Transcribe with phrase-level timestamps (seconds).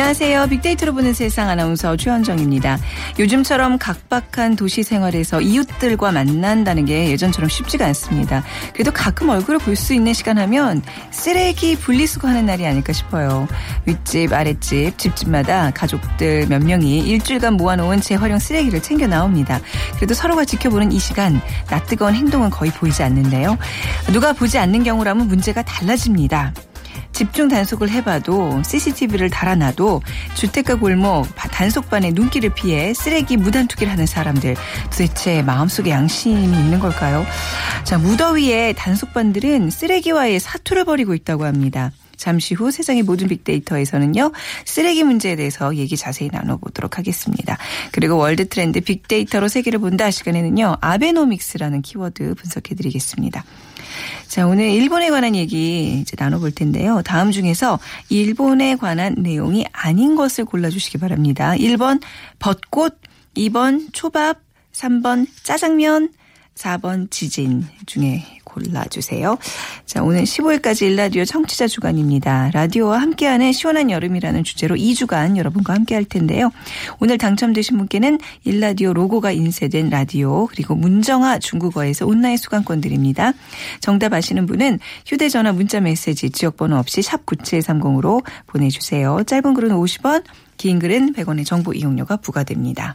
[0.00, 0.46] 안녕하세요.
[0.46, 2.78] 빅데이터로 보는 세상 아나운서 최현정입니다.
[3.18, 8.42] 요즘처럼 각박한 도시 생활에서 이웃들과 만난다는 게 예전처럼 쉽지가 않습니다.
[8.72, 13.46] 그래도 가끔 얼굴을 볼 수 있는 시간 하면 쓰레기 분리수거하는 날이 아닐까 싶어요.
[13.84, 19.60] 윗집, 아랫집, 집집마다 가족들 몇 명이 일주일간 모아놓은 재활용 쓰레기를 챙겨 나옵니다.
[19.96, 23.58] 그래도 서로가 지켜보는 이 시간 낯 뜨거운 행동은 거의 보이지 않는데요.
[24.14, 26.54] 누가 보지 않는 경우라면 문제가 달라집니다.
[27.20, 30.00] 집중 단속을 해봐도 CCTV를 달아놔도
[30.32, 37.26] 주택가 골목 단속반의 눈길을 피해 쓰레기 무단 투기를 하는 사람들 도대체 마음속에 양심이 있는 걸까요?
[37.84, 41.92] 자 무더위에 단속반들은 쓰레기와의 사투를 벌이고 있다고 합니다.
[42.16, 44.32] 잠시 후 세상의 모든 빅데이터에서는요,
[44.64, 47.58] 쓰레기 문제에 대해서 얘기 자세히 나눠보도록 하겠습니다.
[47.92, 53.44] 그리고 world trend 빅데이터로 세계를 본다 시간에는요, 아베노믹스라는 키워드 분석해드리겠습니다.
[54.28, 57.02] 자, 오늘 일본에 관한 얘기 이제 나눠볼 텐데요.
[57.04, 61.52] 다음 중에서 일본에 관한 내용이 아닌 것을 골라주시기 바랍니다.
[61.56, 62.00] 1번
[62.38, 62.98] 벚꽃,
[63.36, 64.40] 2번 초밥,
[64.72, 66.10] 3번 짜장면,
[66.54, 69.38] 4번 지진 중에 골라주세요.
[69.86, 72.50] 자, 오늘 15일까지 일라디오 청취자 주간입니다.
[72.52, 76.50] 라디오와 함께하는 시원한 여름이라는 주제로 2주간 여러분과 함께 할 텐데요.
[76.98, 83.32] 오늘 당첨되신 분께는 일라디오 로고가 인쇄된 라디오 그리고 문정아 중국어에서 온라인 수강권 드립니다.
[83.80, 89.22] 정답 아시는 분은 휴대전화 문자메시지 지역번호 없이 샵 9730으로 보내주세요.
[89.26, 90.24] 짧은 글은 50원,
[90.56, 92.94] 긴 글은 100원의 정보 이용료가 부과됩니다.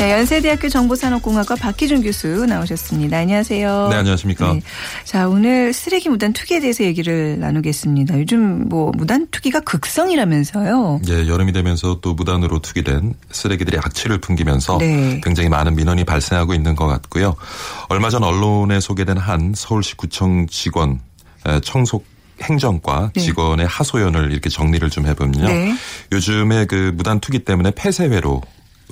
[0.00, 3.18] 네, 연세대학교 정보산업공학과 박희준 교수 나오셨습니다.
[3.18, 3.88] 안녕하세요.
[3.90, 4.54] 네, 안녕하십니까.
[4.54, 4.62] 네.
[5.04, 8.18] 자, 오늘 쓰레기 무단 투기에 대해서 얘기를 나누겠습니다.
[8.18, 11.02] 요즘 뭐 무단 투기가 극성이라면서요.
[11.06, 15.20] 예, 여름이 되면서 또 무단으로 투기된 쓰레기들이 악취를 풍기면서 네.
[15.22, 17.36] 굉장히 많은 민원이 발생하고 있는 것 같고요.
[17.90, 21.00] 얼마 전 언론에 소개된 한 서울시 구청 직원
[21.62, 22.02] 청소
[22.40, 23.20] 행정과 네.
[23.20, 25.46] 직원의 하소연을 이렇게 정리를 좀 해보면요.
[25.46, 25.74] 네.
[26.10, 28.40] 요즘에 그 무단 투기 때문에 폐쇄회로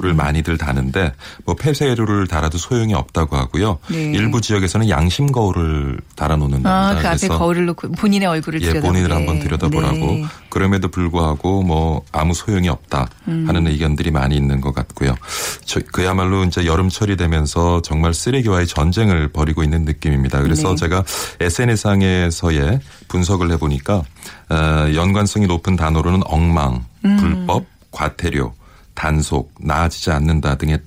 [0.00, 1.12] 를 많이들 다는데
[1.44, 3.78] 뭐 폐쇄로를 달아도 소용이 없다고 하고요.
[3.90, 4.12] 네.
[4.12, 6.70] 일부 지역에서는 양심 거울을 달아놓는다.
[6.70, 9.96] 아, 그 앞에 거울을 놓고 본인의 얼굴을 예, 본인을 한번 들여다보라고.
[9.96, 10.24] 네.
[10.50, 13.66] 그럼에도 불구하고 뭐 아무 소용이 없다 하는 음.
[13.66, 15.16] 의견들이 많이 있는 것 같고요.
[15.64, 20.42] 저, 그야말로 이제 여름철이 되면서 정말 쓰레기와의 전쟁을 벌이고 있는 느낌입니다.
[20.42, 20.76] 그래서 네.
[20.76, 21.04] 제가
[21.40, 24.02] SNS상에서의 분석을 해보니까
[24.50, 27.16] 어, 연관성이 높은 단어로는 엉망, 음.
[27.16, 28.52] 불법, 과태료,
[28.98, 30.80] 단속, 나아지지 않는다 등의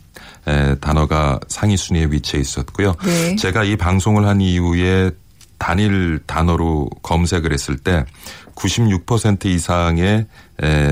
[0.82, 2.94] 단어가 상위 순위에 위치해 있었고요.
[3.06, 3.38] 네.
[3.38, 5.12] 제가 이 방송을 한 이후에
[5.58, 8.04] 단일 단어로 검색을 했을 때
[8.56, 10.26] 96% 이상의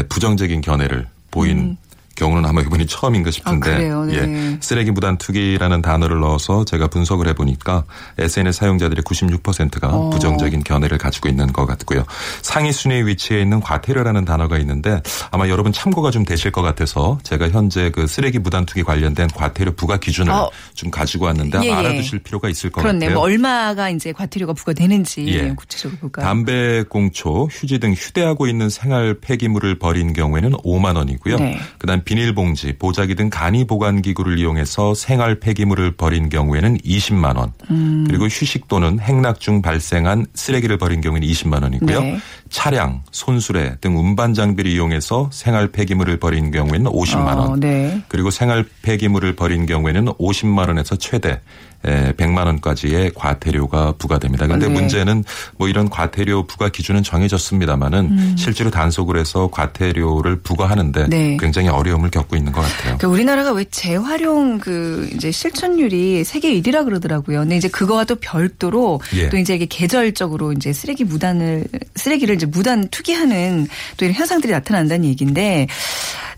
[0.08, 1.78] 부정적인 견해를 보인 음.
[2.20, 4.14] 경우는 아마 이번이 처음인가 싶은데 아, 네.
[4.14, 7.86] 예, 쓰레기 무단 투기라는 단어를 넣어서 제가 분석을 해보니까
[8.18, 10.10] SNS 사용자들의 96%가 어.
[10.10, 12.04] 부정적인 견해를 가지고 있는 것 같고요.
[12.42, 17.50] 상위 순위에 위치해 있는 과태료라는 단어가 있는데 아마 여러분 참고가 좀 되실 것 같아서 제가
[17.50, 20.50] 현재 그 쓰레기 무단 투기 관련된 과태료 부과 기준을 어.
[20.74, 21.72] 좀 가지고 왔는데 예, 예.
[21.72, 23.00] 알아두실 필요가 있을 것 그렇네.
[23.00, 23.16] 같아요.
[23.16, 25.54] 뭐 얼마가 이제 과태료가 부과되는지 예.
[25.56, 26.26] 구체적으로 볼까요?
[26.26, 31.38] 담배 공초, 휴지 등 휴대하고 있는 생활 폐기물을 버린 경우에는 5만 원이고요.
[31.38, 31.60] 네.
[31.78, 37.54] 그다음 비닐봉지, 보자기 등 간이 보관 기구를 이용해서 생활 폐기물을 버린 경우에는 20만 원.
[37.70, 38.04] 음.
[38.08, 42.02] 그리고 휴식 또는 행락 중 발생한 쓰레기를 버린 경우에는 20만 원이고요.
[42.02, 42.18] 네.
[42.50, 47.40] 차량, 손수레 등 운반 장비를 이용해서 생활 폐기물을 버린 경우에는 50만 원.
[47.52, 48.02] 어, 네.
[48.08, 51.42] 그리고 생활 폐기물을 버린 경우에는 50만 원에서 최대
[51.84, 54.46] 100만 원까지의 과태료가 부과됩니다.
[54.48, 54.74] 그런데 네.
[54.74, 55.24] 문제는
[55.58, 58.36] 뭐 이런 과태료 부과 기준은 정해졌습니다마는 음.
[58.38, 61.38] 실제로 단속을 해서 과태료를 부과하는데 네.
[61.40, 62.98] 굉장히 어려움을 겪고 있는 것 같아요.
[62.98, 67.40] 그러니까 우리나라가 왜 재활용 그 이제 실천율이 세계 1위라 그러더라고요.
[67.40, 69.30] 근데 이제 그거와 또 별도로 예.
[69.30, 71.66] 또 이제 이게 계절적으로 이제 쓰레기 무단을
[71.96, 73.68] 쓰레기를 이제 무단 투기하는
[73.98, 75.68] 또 이런 현상들이 나타난다는 얘기인데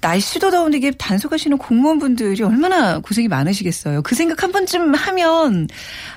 [0.01, 4.01] 날씨도 더운데 이게 단속하시는 공무원분들이 얼마나 고생이 많으시겠어요.
[4.01, 5.68] 그 생각 한 번쯤 하면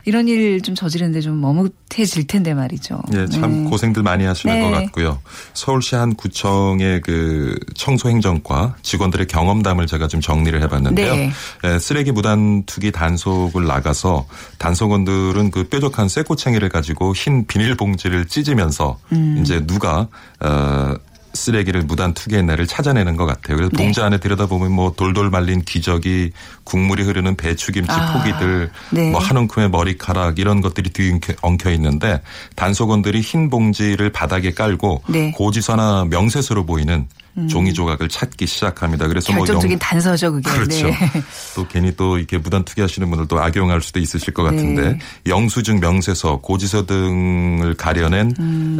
[0.05, 3.01] 이런 일 좀 저지르는데 좀 머뭇해질 텐데 말이죠.
[3.15, 3.71] 예, 참 네.
[3.71, 4.63] 고생들 많이 하시는 네.
[4.63, 5.21] 것 같고요.
[5.53, 11.15] 서울시 한 구청의 그 청소행정과 직원들의 경험담을 제가 좀 정리를 해봤는데요.
[11.15, 11.31] 네.
[11.65, 14.27] 예, 쓰레기 무단 투기 단속을 나가서
[14.59, 19.39] 단속원들은 그 뾰족한 쇠꼬챙이를 가지고 흰 비닐봉지를 찢으면서 음.
[19.41, 20.09] 이제 누가
[20.41, 20.95] 어
[21.35, 23.57] 쓰레기를 무단 투기했나를 찾아내는 것 같아요.
[23.57, 23.85] 그래서 네.
[23.85, 26.33] 봉지 안에 들여다보면 뭐 돌돌 말린 기저귀,
[26.65, 29.11] 국물이 흐르는 배추김치 아, 포기들, 네.
[29.11, 32.23] 뭐한 움큼의 머리카락 이런 것들이 뒤엉켜 엉켜 있는데
[32.57, 35.27] 단속원들이 흰 봉지를 바닥에 깔고 네.
[35.27, 35.33] 음.
[35.33, 37.07] 고지서나 명세서로 보이는
[37.49, 39.09] 종이 조각을 찾기 시작합니다.
[39.09, 40.51] 그래서 결정적인 뭐 영- 단서죠, 그게.
[40.51, 40.87] 그렇죠.
[40.87, 40.95] 네.
[41.57, 44.99] 또 괜히 또 이렇게 무단 투기하시는 분들도 악용할 수도 있으실 것 같은데 네.
[45.27, 48.31] 영수증, 명세서, 고지서 등을 가려낸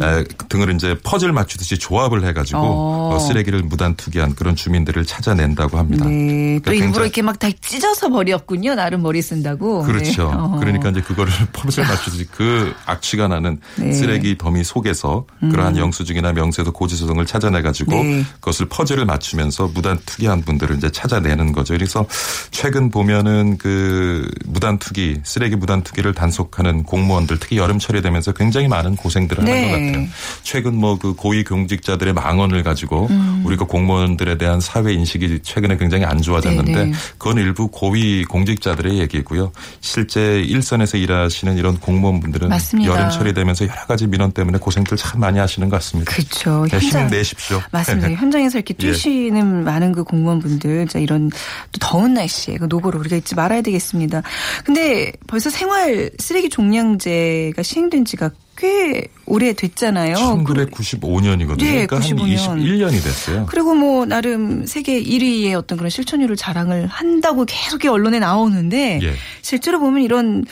[0.01, 2.65] 에, 등을 이제 퍼즐 맞추듯이 조합을 해가지고 음.
[2.65, 3.15] 어.
[3.15, 6.05] 어, 쓰레기를 무단 투기한 그런 주민들을 찾아낸다고 합니다.
[6.05, 6.59] 네.
[6.59, 8.75] 또 그러니까 일부러 굉장히- 이렇게 막 다 찢어서 버렸군요.
[8.75, 9.83] 나름 머리 쓴다고.
[9.83, 10.29] 그렇죠.
[10.29, 10.35] 네.
[10.37, 10.57] 어.
[10.59, 13.87] 그러니까 이제 그거를 퍼즐 맞추듯이 그 악취가 나는 네.
[13.87, 13.91] 음.
[13.93, 18.23] 쓰레기 더미 속에서 그러한 영수증이나 명세도 고지서 등을 찾아내가지고 네.
[18.45, 21.73] 그것을 퍼즐을 맞추면서 무단 투기한 분들을 이제 찾아내는 거죠.
[21.73, 22.05] 그래서
[22.51, 28.95] 최근 보면은 그 무단 투기, 쓰레기 무단 투기를 단속하는 공무원들 특히 여름철이 되면서 굉장히 많은
[28.95, 29.71] 고생들을 하는 네.
[29.71, 30.07] 것 같아요.
[30.43, 33.09] 최근 뭐 그 고위 공직자들의 망언을 가지고
[33.43, 36.75] 우리가 공무원들에 대한 사회 인식이 최근에 굉장히 안 좋아졌는데 음.
[36.75, 36.91] 네네.
[37.17, 39.51] 그건 일부 고위 공직자들의 얘기고요.
[39.81, 42.91] 실제 일선에서 일하시는 이런 공무원분들은 맞습니다.
[42.91, 46.11] 여름철이 되면서 여러 가지 민원 때문에 고생들 참 많이 하시는 것 같습니다.
[46.11, 46.65] 그렇죠.
[46.69, 47.61] 네, 힘내십시오.
[47.71, 48.11] 맞습니다.
[48.15, 48.91] 현장 에서 이렇게 예.
[48.91, 51.29] 뛰시는 많은 그 공무원분들, 자 이런
[51.71, 54.21] 또 더운 날씨에 그 노고를 우리가 잊지 말아야 되겠습니다.
[54.65, 60.15] 근데 벌써 생활 쓰레기 종량제가 시행된 지가 꽤 오래 됐잖아요.
[60.15, 61.57] 1995년이거든요.
[61.57, 62.37] 네, 그러니까 95년.
[62.47, 63.45] 한 21년이 됐어요.
[63.49, 69.13] 그리고 뭐 나름 세계 1위의 어떤 그런 실천율을 자랑을 한다고 계속 언론에 나오는데 예.
[69.41, 70.45] 실제로 보면 이런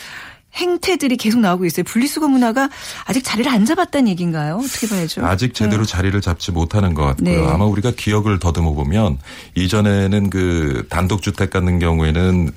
[0.55, 1.83] 행태들이 계속 나오고 있어요.
[1.83, 2.69] 분리수거 문화가
[3.05, 4.59] 아직 자리를 안 잡았다는 얘기인가요?
[4.63, 5.25] 어떻게 봐야죠?
[5.25, 7.45] 아직 제대로 자리를 잡지 못하는 것 같고요.
[7.45, 7.47] 네.
[7.47, 9.17] 아마 우리가 기억을 더듬어 보면
[9.55, 12.51] 이전에는 그 단독주택 같은 경우에는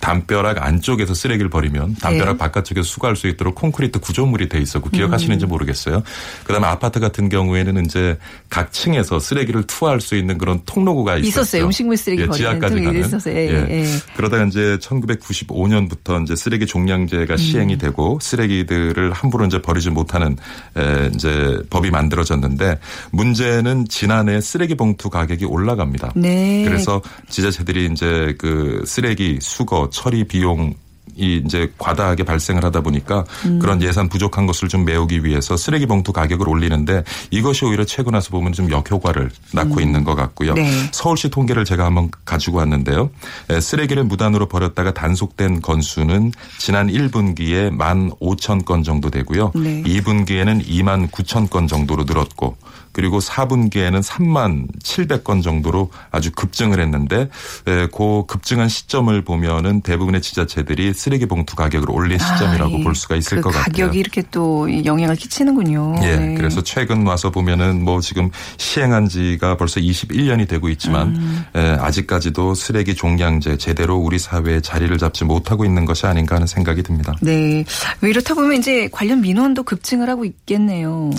[0.00, 2.38] 담벼락 안쪽에서 쓰레기를 버리면 담벼락 네.
[2.38, 5.48] 바깥쪽에서 수거할 수 있도록 콘크리트 구조물이 돼 있었고 기억하시는지 음.
[5.48, 6.02] 모르겠어요.
[6.44, 8.18] 그다음에 아파트 같은 경우에는 이제
[8.48, 11.28] 각 층에서 쓰레기를 투하할 수 있는 그런 통로구가 있었어요.
[11.28, 11.64] 있었어요.
[11.64, 13.00] 음식물 쓰레기 예, 지하까지 가는.
[13.00, 13.34] 있었어요.
[13.34, 13.84] 예, 예.
[14.16, 17.78] 그러다가 이제 1995년부터 이제 쓰레기 종량제가 시행이 음.
[17.78, 20.36] 되고 쓰레기들을 함부로 이제 버리지 못하는
[20.76, 22.78] 에, 이제 법이 만들어졌는데
[23.10, 26.12] 문제는 지난해 쓰레기 봉투 가격이 올라갑니다.
[26.16, 26.64] 네.
[26.64, 30.74] 그래서 지자체들이 이제 그 쓰레기 수거 처리 비용
[31.18, 33.58] 이 이제 과다하게 발생을 하다 보니까 음.
[33.58, 38.30] 그런 예산 부족한 것을 좀 메우기 위해서 쓰레기 봉투 가격을 올리는데 이것이 오히려 최근 와서
[38.30, 40.54] 보면 좀 역효과를 낳고 있는 것 같고요.
[40.54, 40.70] 네.
[40.92, 43.10] 서울시 통계를 제가 한번 가지고 왔는데요.
[43.50, 49.52] 에, 쓰레기를 무단으로 버렸다가 단속된 건수는 지난 1분기에 1만 5천 건 정도 되고요.
[49.56, 49.82] 네.
[49.82, 52.56] 2분기에는 2만 9천 건 정도로 늘었고
[52.98, 57.28] 그리고 4분기에는 3만 700건 정도로 아주 급증을 했는데
[57.68, 62.82] 에, 그 급증한 시점을 보면은 대부분의 지자체들이 쓰레기 봉투 가격을 올린 시점이라고 아, 예.
[62.82, 63.62] 볼 수가 있을 그것 같아요.
[63.66, 65.94] 가격이 이렇게 또 영향을 끼치는군요.
[66.02, 66.16] 예.
[66.16, 66.34] 네.
[66.34, 71.44] 그래서 최근 와서 보면은 뭐 지금 시행한 지가 벌써 21년이 되고 있지만 음.
[71.54, 76.82] 에, 아직까지도 쓰레기 종량제 제대로 우리 사회에 자리를 잡지 못하고 있는 것이 아닌가 하는 생각이
[76.82, 77.14] 듭니다.
[77.22, 77.64] 네.
[78.00, 81.12] 왜 이렇다 보면 이제 관련 민원도 급증을 하고 있겠네요.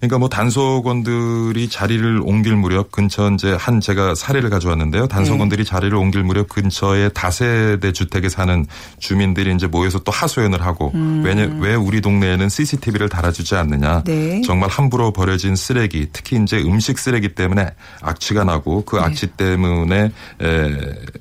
[0.00, 5.08] 그러니까 뭐 단속원들이 자리를 옮길 무렵 근처 이제 한 제가 사례를 가져왔는데요.
[5.08, 5.68] 단속원들이 네.
[5.68, 8.64] 자리를 옮길 무렵 근처에 다세대 주택에 사는
[9.00, 13.98] 주민들이 이제 모여서 또 하소연을 하고 왜냐 왜 우리 동네에는 CCTV를 달아주지 않느냐.
[13.98, 14.04] 음.
[14.04, 14.40] 네.
[14.42, 18.82] 정말 함부로 버려진 쓰레기 특히 이제 음식 쓰레기 때문에 악취가 나고 네.
[18.86, 20.78] 그 악취 때문에 에,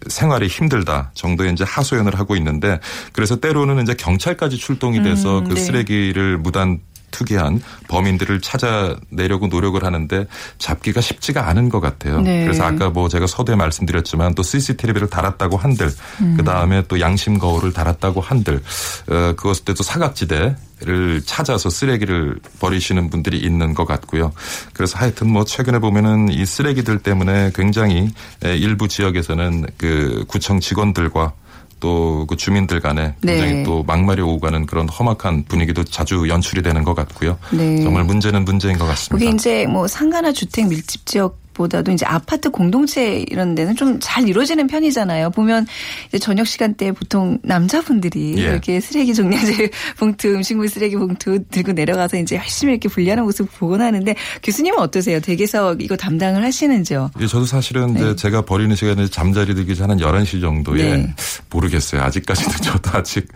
[0.07, 2.79] 생활이 힘들다 정도의 이제 하소연을 하고 있는데
[3.11, 5.61] 그래서 때로는 이제 경찰까지 출동이 돼서 음, 그 네.
[5.61, 6.79] 쓰레기를 무단
[7.17, 10.27] 투기한 범인들을 찾아내려고 노력을 하는데
[10.59, 12.21] 잡기가 쉽지가 않은 것 같아요.
[12.21, 12.43] 네.
[12.43, 16.35] 그래서 아까 뭐 제가 서두에 말씀드렸지만 또 CCTV를 달았다고 한들 음.
[16.37, 18.61] 그 다음에 또 양심 거울을 달았다고 한들
[19.09, 24.31] 어, 그것을 또 사각지대 를 찾아서 쓰레기를 버리시는 분들이 있는 것 같고요.
[24.73, 28.11] 그래서 하여튼 뭐 최근에 보면은 이 쓰레기들 때문에 굉장히
[28.45, 31.33] 에, 일부 지역에서는 그 구청 직원들과
[31.79, 33.63] 또 그 주민들 간에 굉장히 네.
[33.63, 37.37] 또 막말이 오고 가는 그런 험악한 분위기도 자주 연출이 되는 것 같고요.
[37.51, 37.81] 네.
[37.81, 39.25] 정말 문제는 문제인 것 같습니다.
[39.25, 44.27] 그게 이제 뭐 상가나 주택 밀집 지역 보다도 이제 아파트 공동체 이런 데는 좀 잘
[44.27, 45.31] 이루어지는 편이잖아요.
[45.31, 45.65] 보면
[46.07, 48.43] 이제 저녁 시간대 보통 남자분들이 예.
[48.43, 53.81] 이렇게 쓰레기 종량제 봉투, 음식물 쓰레기 봉투 들고 내려가서 이제 열심히 이렇게 분리하는 모습 보곤
[53.81, 55.19] 하는데 교수님은 어떠세요?
[55.19, 57.11] 댁에서 이거 담당을 하시는지요?
[57.19, 61.13] 예, 저도 사실은 이제 제가 버리는 시간에 잠자리 들기 전한 11시 정도에 네.
[61.49, 62.01] 모르겠어요.
[62.03, 63.27] 아직까지도 저도 아직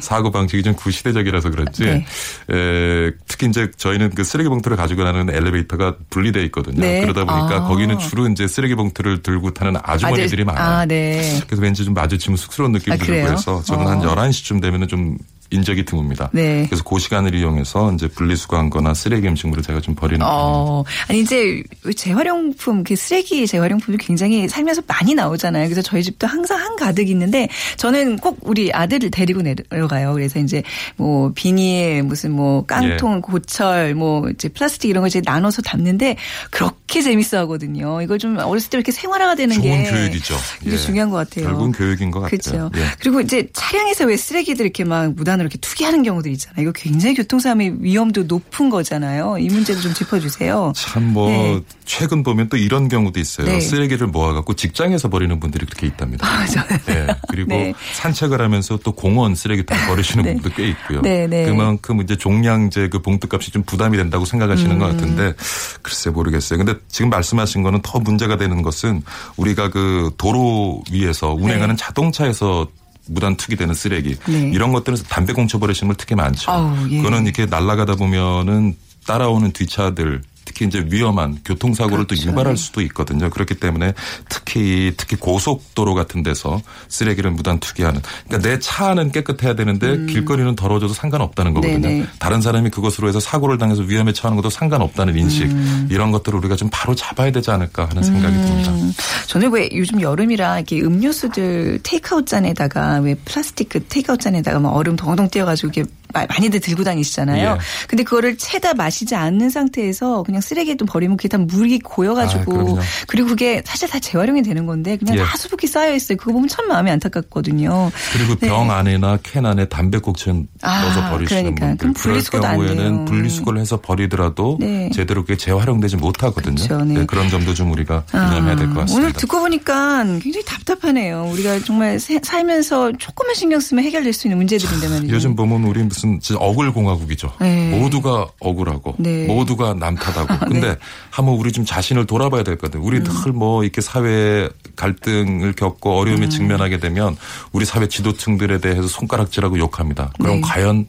[0.00, 1.84] 사고 방식이 좀 구시대적이라서 그렇지.
[1.84, 2.06] 네.
[2.50, 6.80] 에, 특히 이제 저희는 그 쓰레기 봉투를 가지고 가는 엘리베이터가 분리되어 있거든요.
[6.80, 7.00] 네.
[7.02, 7.63] 그러다 보니까 아.
[7.68, 10.76] 거기는 주로 이제 쓰레기 봉투를 들고 타는 아주머니들이 아들- 많아요.
[10.80, 11.40] 아, 네.
[11.46, 13.30] 그래서 왠지 좀 마주치면 쑥스러운 느낌이 아, 들고 그래요?
[13.32, 14.14] 해서 저는 한 어.
[14.14, 15.16] 11시쯤 되면은 좀
[15.54, 16.30] 인적이 드뭅니다.
[16.32, 16.66] 네.
[16.68, 20.26] 그래서 그 시간을 이용해서 이제 분리수거한 거나 쓰레기 음식물을 제가 좀 버리는 편입니다.
[20.26, 21.62] 어, 아니 이제
[21.96, 25.64] 재활용품, 그 쓰레기 재활용품이 굉장히 살면서 많이 나오잖아요.
[25.64, 30.14] 그래서 저희 집도 항상 한 가득 있는데 저는 꼭 우리 아들을 데리고 내려가요.
[30.14, 30.62] 그래서 이제
[30.96, 32.66] 뭐 비닐, 무슨 뭐 예.
[32.66, 36.16] 깡통, 고철, 뭐 이제 플라스틱 이런 거 이제 나눠서 담는데
[36.50, 38.00] 그렇게 재밌어 하거든요.
[38.02, 40.34] 이걸 좀 어렸을 때 이렇게 생활화가 되는 좋은 게 교육이죠.
[40.62, 40.78] 이게 예.
[40.78, 41.46] 중요한 것 같아요.
[41.46, 42.50] 결국은 교육인 것 그렇죠.
[42.52, 42.70] 같아요.
[42.76, 42.86] 예.
[42.98, 46.62] 그리고 이제 차량에서 왜 쓰레기들 이렇게 막 무단으로 이렇게 투기하는 경우들 있잖아요.
[46.62, 49.38] 이거 굉장히 교통사고의 위험도 높은 거잖아요.
[49.38, 50.72] 이 문제도 좀 짚어주세요.
[50.74, 51.60] 참뭐 네.
[51.84, 53.46] 최근 보면 또 이런 경우도 있어요.
[53.46, 53.60] 네.
[53.60, 56.26] 쓰레기를 모아갖고 직장에서 버리는 분들이 그렇게 있답니다.
[56.26, 56.66] 맞아요.
[56.88, 57.06] 예.
[57.28, 57.74] 그리고 네.
[57.92, 60.34] 산책을 하면서 또 공원 쓰레기통 버리시는 네.
[60.34, 61.02] 분도 꽤 있고요.
[61.02, 61.44] 네, 네.
[61.46, 64.96] 그만큼 이제 종량제 그 봉투값이 좀 부담이 된다고 생각하시는 것 음.
[64.96, 65.34] 같은데
[65.82, 66.58] 글쎄 모르겠어요.
[66.58, 69.02] 근데 지금 말씀하신 거는 더 문제가 되는 것은
[69.36, 72.68] 우리가 그 도로 위에서 운행하는 자동차에서
[73.06, 74.50] 무단 투기되는 쓰레기 네.
[74.52, 76.50] 이런 것들은 담배 공쳐 버리시는 분 특히 많죠.
[76.50, 76.98] 아우, 예.
[76.98, 82.30] 그거는 이렇게 날아가다 보면은 따라오는 뒤차들 특히 이제 위험한 교통사고를 또 그렇죠.
[82.30, 83.30] 유발할 수도 있거든요.
[83.30, 83.94] 그렇기 때문에
[84.28, 90.94] 특히 특히 고속도로 같은 데서 쓰레기를 무단 투기하는 그러니까 내 차는 깨끗해야 되는데 길거리는 더러워져도
[90.94, 91.76] 상관없다는 거거든요.
[91.76, 91.82] 음.
[91.82, 92.06] 네네.
[92.18, 95.50] 다른 사람이 그것으로 해서 사고를 당해서 위험에 처하는 것도 상관없다는 인식
[95.90, 98.70] 이런 것들을 우리가 좀 바로 잡아야 되지 않을까 하는 생각이 듭니다.
[98.72, 98.92] 음,
[99.26, 104.96] 저는 왜 요즘 여름이라 이렇게 음료수들 테이크아웃 잔에다가 왜 플라스틱 그 테이크아웃 잔에다가 막 얼음
[104.96, 107.52] 동동 띄어가지고 이렇게 마- 많이들 들고 다니시잖아요.
[107.52, 107.58] 예.
[107.88, 112.44] 근데 그거를 채다 마시지 않는 상태에서 그냥 쓰레기에 또 버리면 그게 다 물이 아, 고여가지고
[112.52, 112.78] 그럼요.
[113.06, 115.22] 그리고 그게 사실 다 재활용이 되는 건데 그냥 예.
[115.22, 116.16] 다 수북히 쌓여 있어요.
[116.16, 117.90] 그거 보면 참 마음이 안타깝거든요.
[118.12, 118.48] 그리고 네.
[118.48, 121.66] 병 안에나 캔 안에 담배꽁초 아, 넣어서 버리시는 그러니까.
[121.66, 122.66] 분들 그럼 그럴 분리수거도 안 돼요.
[122.68, 124.90] 경우에는 분리수거를 해서 버리더라도 네.
[124.94, 126.54] 제대로 그게 재활용되지 못하거든요.
[126.54, 127.04] 그렇죠, 네.
[127.06, 128.96] 그런 점도 좀 우리가 아, 유념해야 될 것 같습니다.
[129.00, 131.28] 오늘 듣고 보니까 굉장히 답답하네요.
[131.32, 135.14] 우리가 정말 세- 살면서 조금만 신경 쓰면 해결될 수 있는 문제들인데 말이죠.
[135.14, 137.32] 요즘 보면 우리 무슨 진짜 억울 공화국이죠.
[137.40, 137.70] 네.
[137.70, 139.26] 모두가 억울하고 네.
[139.26, 140.46] 모두가 남탓하고.
[140.46, 140.76] 근데
[141.10, 142.86] 한번 우리 좀 자신을 돌아봐야 될것 같아요.
[142.86, 143.04] 우리 음.
[143.04, 147.16] 늘뭐 이렇게 사회 갈등을 겪고 어려움에 직면하게 되면
[147.52, 150.12] 우리 사회 지도층들에 대해서 손가락질하고 욕합니다.
[150.18, 150.40] 그럼 네.
[150.42, 150.86] 과연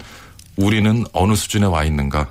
[0.57, 2.29] 우리는 어느 수준에 와 있는가?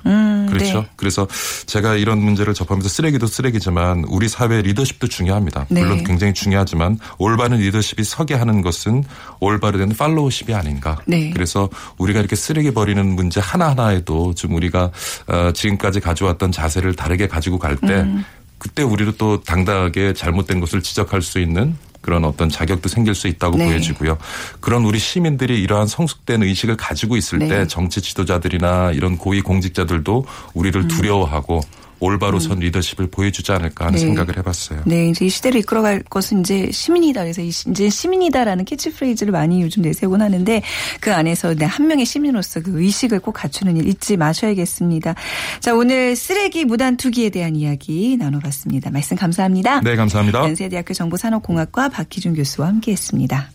[0.49, 0.81] 그렇죠.
[0.81, 0.89] 네.
[0.95, 1.27] 그래서
[1.65, 5.65] 제가 이런 문제를 접하면서 쓰레기도 쓰레기지만 우리 사회 리더십도 중요합니다.
[5.69, 5.81] 네.
[5.81, 9.03] 물론 굉장히 중요하지만 올바른 리더십이 서게 하는 것은
[9.39, 10.97] 올바른 팔로우십이 아닌가.
[11.05, 11.31] 네.
[11.31, 14.91] 그래서 우리가 이렇게 쓰레기 버리는 문제 하나하나에도 좀 우리가
[15.27, 18.25] 어, 지금까지 가져왔던 자세를 다르게 가지고 갈때 음.
[18.57, 23.57] 그때 우리도 또 당당하게 잘못된 것을 지적할 수 있는 그런 어떤 자격도 생길 수 있다고
[23.57, 23.65] 네.
[23.65, 24.19] 보여지고요.
[24.59, 27.47] 그런 우리 시민들이 이러한 성숙된 의식을 가지고 있을 네.
[27.47, 30.87] 때 정치 지도자들이나 이런 고위 공직자들도 우리를 음.
[30.87, 31.61] 두려워하고
[31.99, 34.05] 올바로 선 리더십을 보여주지 않을까 하는 네.
[34.05, 34.81] 생각을 해봤어요.
[34.85, 37.21] 네, 이제 이 시대를 이끌어갈 것은 이제 시민이다.
[37.21, 40.61] 그래서 이 이제 시민이다라는 캐치프레이즈를 많이 요즘 내세우곤 하는데
[40.99, 45.15] 그 안에서 내한 명의 시민으로서 그 의식을 꼭 갖추는 일 잊지 마셔야겠습니다.
[45.59, 48.89] 자, 오늘 쓰레기 무단 투기에 대한 이야기 나눠봤습니다.
[48.91, 49.81] 말씀 감사합니다.
[49.81, 50.39] 네, 감사합니다.
[50.39, 53.49] 연세대학교 정보산업공학과 박희준 교수와 함께했습니다.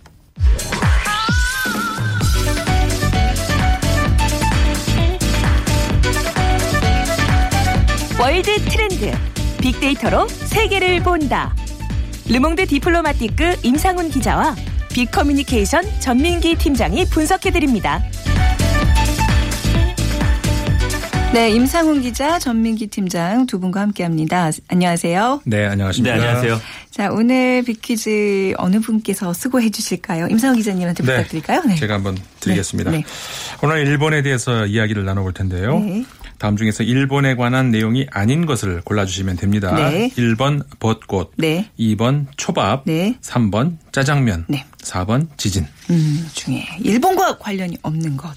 [8.40, 9.12] world trend
[9.60, 11.54] 빅데이터로 세계를 본다.
[12.26, 14.56] 르몽드 디플로마티크 임상훈 기자와
[14.94, 18.02] 빅커뮤니케이션 전민기 팀장이 분석해드립니다.
[21.34, 24.50] 네, 임상훈 기자, 전민기 팀장 두 분과 함께합니다.
[24.68, 25.42] 안녕하세요.
[25.44, 26.16] 네, 안녕하십니까.
[26.16, 26.60] 네, 안녕하세요.
[26.90, 30.28] 자, 오늘 빅퀴즈 어느 분께서 수고해 주실까요?
[30.28, 31.62] 임상훈 기자님한테 네, 부탁드릴까요?
[31.66, 31.74] 네.
[31.74, 32.90] 제가 한번 드리겠습니다.
[32.90, 33.04] 네, 네.
[33.62, 35.84] 오늘 일본에 대해서 이야기를 나눠볼 텐데요.
[36.40, 36.46] 네.
[36.46, 39.74] 다음 중에서 일본에 관한 내용이 아닌 것을 골라주시면 됩니다.
[39.74, 40.10] 네.
[40.16, 41.70] 1번 벚꽃, 네.
[41.78, 43.14] 2번 초밥, 네.
[43.20, 44.64] 3번 짜장면, 네.
[44.78, 45.66] 4번 지진.
[45.90, 48.30] 음, 중에 일본과 관련이 없는 것.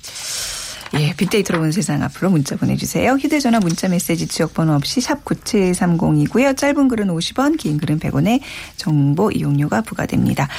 [0.96, 3.14] 예, 빅데이터로 본 세상 앞으로 문자 보내주세요.
[3.14, 6.56] 휴대전화 문자 메시지 지역번호 없이 샵 9730이고요.
[6.56, 8.42] 짧은 글은 50원, 긴 글은 100원의
[8.76, 10.50] 정보 이용료가 부과됩니다.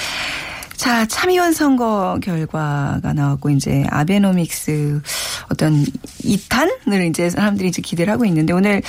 [0.76, 5.00] 자, 참의원 선거 결과가 나왔고 이제 아베노믹스
[5.50, 5.84] 어떤
[6.22, 8.82] 이탄을 이제 사람들이 이제 기대를 하고 있는데 오늘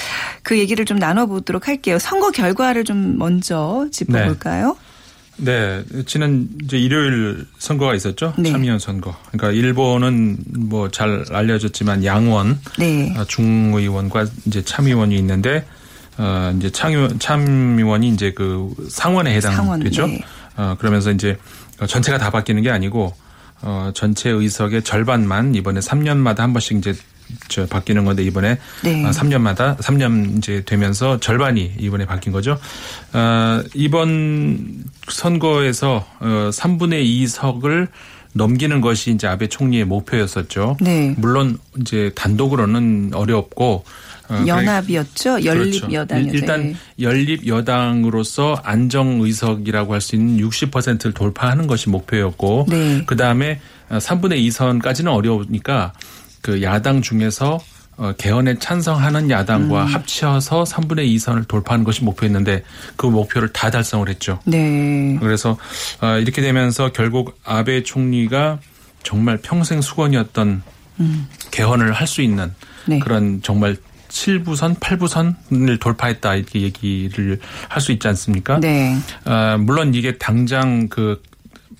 [0.44, 2.00] 그 얘기를 좀 나눠 보도록 할게요.
[2.00, 4.75] 선거 결과를 좀 먼저 짚어 볼까요?
[5.38, 8.34] 네, 지난 이제 일요일 선거가 있었죠.
[8.38, 8.51] 네.
[8.51, 9.15] 참의원 선거.
[9.32, 10.38] 그러니까 일본은
[10.70, 13.13] 뭐 잘 알려졌지만 양원 네.
[13.18, 15.65] 어, 중의원과 이제 참의원이 있는데
[16.18, 20.08] 어 이제 참의원 참의원이 이제 그 상원에 상원, 해당되죠.
[20.08, 20.24] 네.
[20.57, 21.38] 어 그러면서 이제
[21.88, 23.13] 전체가 다 바뀌는 게 아니고
[23.62, 26.93] 어 전체 의석의 절반만 이번에 3년마다 한 번씩 이제
[27.47, 29.05] 저 바뀌는 건데 이번에 네.
[29.05, 32.57] 어, 3년마다 3년 이제 되면서 절반이 이번에 바뀐 거죠.
[33.13, 37.88] 어, 이번 선거에서 어, 3분의 2석을
[38.33, 40.77] 넘기는 것이 이제 아베 총리의 목표였었죠.
[40.81, 41.15] 네.
[41.17, 43.83] 물론 이제 단독으로는 어렵고 어,
[44.48, 45.46] 연합이었죠.
[45.46, 45.94] 연립 그렇죠.
[45.94, 46.32] 여당이었죠.
[46.32, 46.38] 네.
[46.38, 53.03] 일단 연립 여당으로서 안정 의석이라고 할 수 있는 60%를 돌파하는 것이 목표였고 네.
[53.05, 55.94] 그 다음에 3분의 2선까지는 어려우니까
[56.41, 57.60] 그 야당 중에서
[57.98, 59.88] 어, 개헌에 찬성하는 야당과 음.
[59.88, 62.63] 합쳐서 3분의 2선을 돌파하는 것이 목표였는데
[62.98, 64.39] 그 목표를 다 달성을 했죠.
[64.44, 65.15] 네.
[65.22, 65.58] 그래서
[66.01, 68.60] 어, 이렇게 되면서 결국 아베 총리가
[69.03, 70.62] 정말 평생 수건이었던
[71.51, 72.53] 개헌을 할 수 있는 음.
[72.88, 73.00] 네.
[73.00, 73.77] 그런 정말
[74.15, 78.60] 7부선, 8부선을 돌파했다 이렇게 얘기를 할 수 있지 않습니까?
[78.60, 78.95] 네.
[79.25, 81.22] 어, 물론 이게 당장 그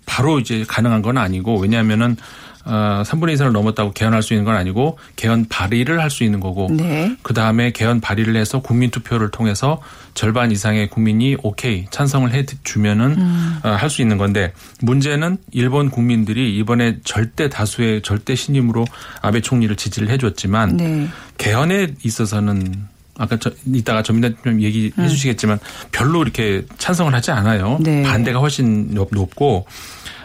[0.06, 2.18] 바로 이제 가능한 건 아니고 왜냐하면은
[2.66, 6.68] 어, 3분의 2선을 넘었다고 개헌할 수 있는 건 아니고 개헌 발의를 할 수 있는 거고
[6.72, 7.16] 네.
[7.22, 9.82] 그 다음에 개헌 발의를 해서 국민 투표를 통해서
[10.16, 13.60] 절반 이상의 국민이 오케이 찬성을 해 주면은 음.
[13.64, 18.86] 어, 할수 있는 건데 문제는 일본 국민들이 이번에 절대 다수의 절대 신임으로
[19.22, 21.08] 아베 총리를 지지를 해 줬지만 네.
[21.38, 25.60] 개헌에 있어서는 아까 저, 이따가 전민다님 얘기해 주시겠지만
[25.92, 27.78] 별로 이렇게 찬성을 하지 않아요.
[27.78, 27.84] 음.
[27.84, 28.04] 네.
[28.04, 29.66] 반대가 훨씬 높- 높고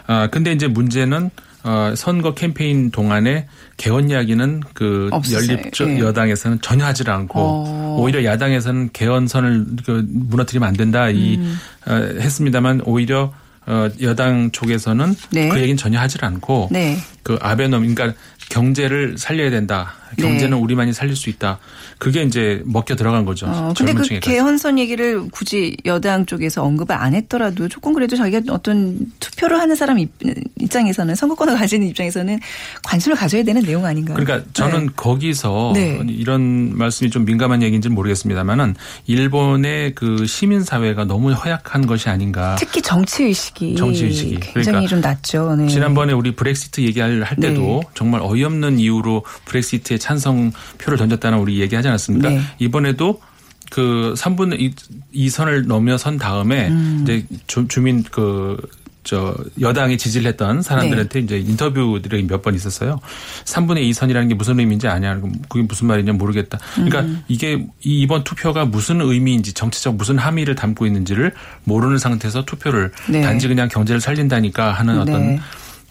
[0.07, 1.29] 아 근데 이제 문제는
[1.63, 5.51] 어, 선거 캠페인 동안에 개헌 이야기는 그 없었어요.
[5.51, 5.99] 연립 저- 예.
[5.99, 7.97] 여당에서는 전혀 하질 않고 어.
[7.99, 11.57] 오히려 야당에서는 개헌선을 그 무너뜨리면 안 된다 이 음.
[11.87, 13.33] 어, 했습니다만 오히려
[13.67, 15.49] 어, 여당 쪽에서는 네.
[15.49, 16.97] 그 얘기는 전혀 하질 않고 네.
[17.21, 18.17] 그 아베노미 그러니까
[18.49, 19.93] 경제를 살려야 된다.
[20.17, 20.63] 경제는 네.
[20.63, 21.59] 우리만이 살릴 수 있다.
[21.97, 23.45] 그게 이제 먹혀 들어간 거죠.
[23.47, 24.01] 어, 근데 그.
[24.19, 29.99] 개헌선 얘기를 굳이 여당 쪽에서 언급을 안 했더라도 조금 그래도 자기가 어떤 투표를 하는 사람
[29.99, 30.11] 입-
[30.59, 32.39] 입장에서는 선거권을 가지는 입장에서는
[32.83, 34.17] 관심을 가져야 되는 내용 아닌가요?
[34.17, 34.91] 그러니까 저는 네.
[34.95, 35.99] 거기서 네.
[36.07, 42.55] 이런 말씀이 좀 민감한 얘기인지는 모르겠습니다만은 일본의 그 시민 사회가 너무 허약한 것이 아닌가.
[42.59, 44.39] 특히 정치 의식이 정치 의식이.
[44.39, 45.55] 굉장히 그러니까 좀 낮죠.
[45.55, 45.67] 네.
[45.67, 47.79] 지난번에 우리 브렉시트 얘기할 할 때도 네.
[47.93, 52.29] 정말 어이없는 이유로 브렉시트에 찬성 표를 던졌다는 우리 얘기하지 않았습니까?
[52.29, 52.41] 네.
[52.59, 53.21] 이번에도
[53.69, 54.73] 그 3분의
[55.13, 56.99] 2, 선을 넘어선 다음에 음.
[57.03, 58.57] 이제 주, 주민 그
[59.03, 61.25] 저 여당이 지지를 했던 사람들한테 네.
[61.25, 62.99] 이제 인터뷰들이 몇 번 있었어요.
[63.45, 65.19] 3분의 2선이라는 게 무슨 의미인지 아냐.
[65.47, 66.57] 그게 무슨 말이냐 모르겠다.
[66.73, 67.23] 그러니까 음.
[67.27, 71.33] 이게 이 이번 투표가 무슨 의미인지 정치적 무슨 함의를 담고 있는지를
[71.65, 73.21] 모르는 상태에서 투표를 네.
[73.21, 75.39] 단지 그냥 경제를 살린다니까 하는 어떤 네.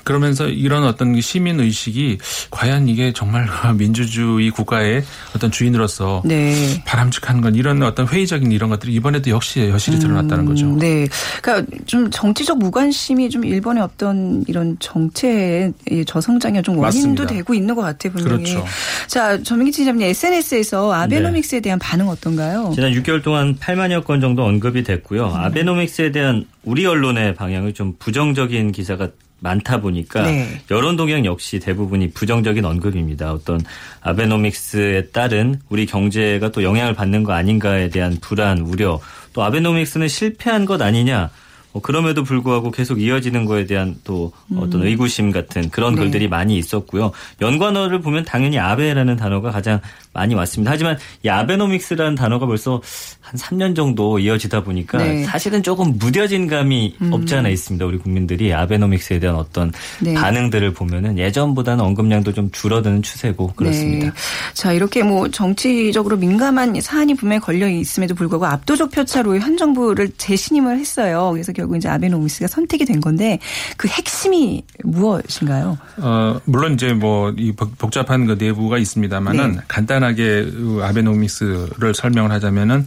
[0.05, 2.19] 그러면서 이런 어떤 시민 의식이
[2.51, 5.03] 과연 이게 정말 민주주의 국가의
[5.35, 6.83] 어떤 주인으로서 네.
[6.85, 10.67] 바람직한 건 이런 어떤 회의적인 이런 것들이 이번에도 역시 여실히 드러났다는 거죠.
[10.67, 11.07] 음, 네.
[11.43, 17.27] 그러니까 좀 정치적 무관심이 좀 일본의 어떤 이런 정체의 이 저성장의 좀 원인도 맞습니다.
[17.27, 18.45] 되고 있는 것 같아요, 분명히.
[18.45, 18.65] 그렇죠.
[19.07, 22.73] 자, 전민기 지점님 SNS에서 아베노믹스에 대한 반응 어떤가요?
[22.75, 25.27] 지난 6개월 동안 8만여 건 정도 언급이 됐고요.
[25.27, 25.35] 음.
[25.35, 29.09] 아베노믹스에 대한 우리 언론의 방향이 좀 부정적인 기사가
[29.41, 30.61] 많다 보니까 네.
[30.71, 33.33] 여론 동향 역시 대부분이 부정적인 언급입니다.
[33.33, 33.61] 어떤
[34.03, 39.01] 아베노믹스에 따른 우리 경제가 또 영향을 받는 거 아닌가에 대한 불안, 우려,
[39.33, 41.31] 또 아베노믹스는 실패한 것 아니냐.
[41.73, 45.97] 어, 그럼에도 불구하고 계속 이어지는 거에 대한 또 어떤 의구심 같은 그런 음.
[45.97, 46.03] 네.
[46.03, 47.13] 글들이 많이 있었고요.
[47.41, 49.81] 연관어를 보면 당연히 아베라는 단어가 가장
[50.13, 50.73] 많이 왔습니다.
[50.73, 52.83] 하지만 이 아베노믹스라는 단어가 벌써
[53.21, 55.21] 한 3년 정도 이어지다 보니까 네.
[55.21, 55.25] 음.
[55.25, 57.87] 사실은 조금 무뎌진 감이 없지 않아 있습니다.
[57.87, 60.15] 우리 국민들이 아베노믹스에 대한 어떤 네.
[60.15, 64.07] 반응들을 보면은 예전보다는 언급량도 좀 줄어드는 추세고 그렇습니다.
[64.07, 64.13] 네.
[64.55, 70.79] 자, 이렇게 뭐 정치적으로 민감한 사안이 분명히 걸려 있음에도 불구하고 압도적 표차로 현 정부를 재신임을
[70.79, 71.31] 했어요.
[71.33, 73.39] 그래서 결국 이제 아베노믹스가 선택이 된 건데
[73.77, 75.79] 그 핵심이 무엇인가요?
[75.99, 79.59] 어, 물론 이제 뭐 이 복잡한 그 내부가 있습니다만은 네.
[79.69, 82.85] 간단하게 그 아베노믹스를 설명을 하자면은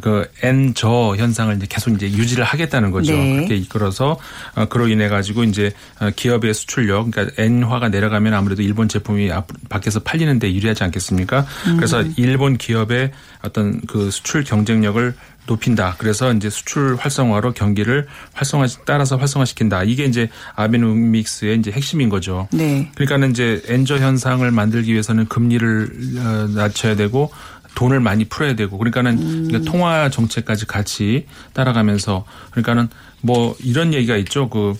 [0.00, 3.12] 그 N저 현상을 이제 계속 이제 유지를 하겠다는 거죠.
[3.12, 3.34] 네.
[3.36, 4.18] 그렇게 이끌어서
[4.54, 9.48] 어, 그로 인해 가지고 이제 어, 기업의 수출력 그러니까 N화가 내려가면 아무래도 일본 제품이 앞-
[9.68, 11.46] 밖에서 팔리는데 유리하지 않겠습니까?
[11.76, 13.10] 그래서 일본 기업의
[13.42, 15.96] 어떤 그 수출 경쟁력을 높인다.
[15.98, 19.82] 그래서 이제 수출 활성화로 경기를 활성화 따라서 활성화시킨다.
[19.82, 22.48] 이게 이제 아베노믹스의 이제 핵심인 거죠.
[22.52, 22.90] 네.
[22.94, 27.32] 그러니까는 이제 엔저 현상을 만들기 위해서는 금리를 어, 낮춰야 되고
[27.74, 32.88] 돈을 많이 풀어야 되고 그러니까는 그러니까 통화 정책까지 같이 따라가면서 그러니까는
[33.20, 34.48] 뭐 이런 얘기가 있죠.
[34.48, 34.74] 그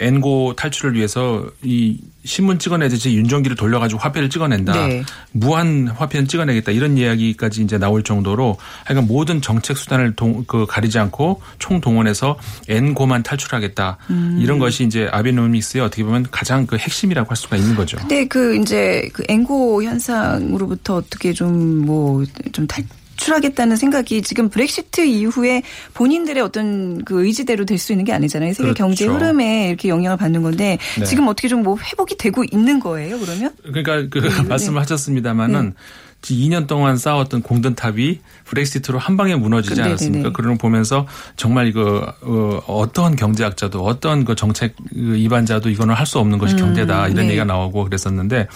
[0.00, 4.72] 엔고 탈출을 위해서 이 신문 찍어내듯이 윤정기를 돌려가지고 화폐를 찍어낸다.
[4.72, 5.02] 네.
[5.32, 6.72] 무한 화폐는 찍어내겠다.
[6.72, 13.22] 이런 이야기까지 이제 나올 정도로 하여간 모든 정책 수단을 동, 그 가리지 않고 총동원해서 엔고만
[13.22, 13.98] 탈출하겠다.
[14.38, 17.98] 이런 것이 이제 아베노믹스의 어떻게 보면 가장 그 핵심이라고 할 수가 있는 거죠.
[17.98, 22.84] 근데 그 이제 그 앵고 현상으로부터 어떻게 좀 뭐좀탈
[23.16, 25.62] 출하겠다는 생각이 지금 브렉시트 이후에
[25.94, 28.52] 본인들의 어떤 그 의지대로 될 수 있는 게 아니잖아요.
[28.54, 28.78] 세계 그렇죠.
[28.84, 31.04] 경제 흐름에 이렇게 영향을 받는 건데 네.
[31.04, 33.52] 지금 어떻게 좀 뭐 회복이 되고 있는 거예요, 그러면?
[33.62, 34.42] 그러니까 그 네.
[34.48, 35.74] 말씀을 하셨습니다마는
[36.22, 39.90] 2년 동안 쌓았던 공든탑이 브렉시트로 한 방에 무너지지 그, 네네네.
[39.90, 40.32] 않았습니까?
[40.32, 46.06] 그런 걸 보면서 정말 이거 어, 어떤 경제학자도 어떤 그 정책 그 입안자도 이거는 할
[46.06, 47.28] 수 없는 것이 경제다 이런 네.
[47.28, 48.46] 얘기가 나오고 그랬었는데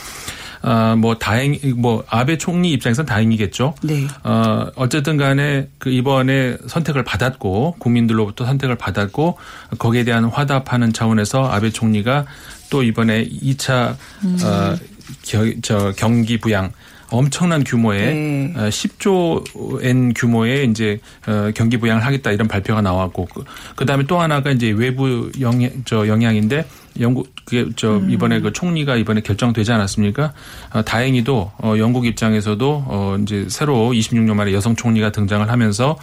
[0.63, 3.75] 어, 뭐 다행 뭐 아베 총리 입장에서는 다행이겠죠.
[3.83, 4.07] 네.
[4.25, 9.39] 어, 어쨌든 간에 그 이번에 선택을 받았고 국민들로부터 선택을 받았고
[9.79, 12.27] 거기에 대한 화답하는 차원에서 아베 총리가
[12.71, 13.97] 또 이번에 2차
[14.45, 14.77] 어,
[15.23, 16.73] 겨, 저 경기 부양
[17.11, 18.53] 엄청난 규모의 네.
[18.57, 23.45] 어, 10조 엔 규모의 이제 어, 경기 부양을 하겠다 이런 발표가 나왔고 그,
[23.77, 26.67] 그다음에 또 하나가 이제 외부 영향 저 영향인데
[27.01, 30.33] 영국 그게 저 이번에 그 총리가 이번에 결정되지 않았습니까?
[30.75, 35.97] 어, 다행히도 어, 영국 입장에서도 어, 이제 새로 26년 만에 여성 총리가 등장을 하면서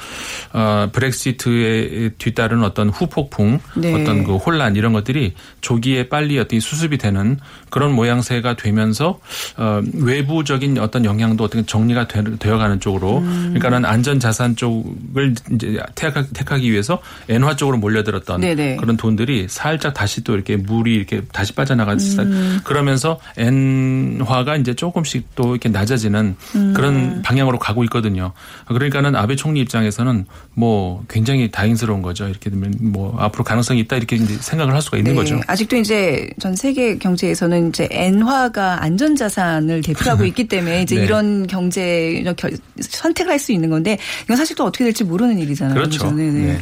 [0.53, 3.93] 어, 브렉시트에 뒤따른 어떤 후폭풍, 네.
[3.93, 7.37] 어떤 그 혼란 이런 것들이 조기에 빨리 어떤 수습이 되는
[7.69, 9.19] 그런 모양새가 되면서
[9.57, 13.53] 어, 외부적인 어떤 영향도 어떻게 정리가 되, 되어가는 쪽으로 음.
[13.53, 18.77] 그러니까는 안전 자산 쪽을 이제 택하, 택하기 위해서 엔화 쪽으로 몰려들었던 네네.
[18.77, 22.59] 그런 돈들이 살짝 다시 또 이렇게 물이 이렇게 다시 빠져나가 음.
[22.63, 26.73] 그러면서 엔화가 이제 조금씩 또 이렇게 낮아지는 음.
[26.75, 28.33] 그런 방향으로 가고 있거든요.
[28.67, 32.27] 그러니까는 아베 총리 입장에서는 뭐 굉장히 다행스러운 거죠.
[32.27, 35.39] 이렇게 되면 뭐 앞으로 가능성이 있다 이렇게 생각을 할 수가 있는 네, 거죠.
[35.47, 41.03] 아직도 이제 전 세계 경제에서는 이제 엔화가 안전자산을 대표하고 있기 때문에 이제 네.
[41.05, 45.75] 이런 경제 결- 선택을 할 수 있는 건데 이건 사실 또 어떻게 될지 모르는 일이잖아요.
[45.75, 46.09] 그렇죠.
[46.13, 46.45] 네, 네.
[46.53, 46.59] 네.